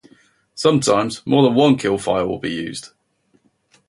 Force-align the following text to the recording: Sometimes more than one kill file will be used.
Sometimes 0.55 1.23
more 1.27 1.43
than 1.43 1.53
one 1.53 1.77
kill 1.77 1.99
file 1.99 2.25
will 2.27 2.39
be 2.39 2.49
used. 2.51 2.89